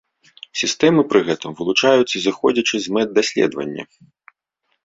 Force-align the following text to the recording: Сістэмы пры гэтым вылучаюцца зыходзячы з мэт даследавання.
Сістэмы 0.61 1.01
пры 1.11 1.19
гэтым 1.27 1.51
вылучаюцца 1.59 2.17
зыходзячы 2.29 2.75
з 2.87 2.97
мэт 2.97 3.09
даследавання. 3.19 3.83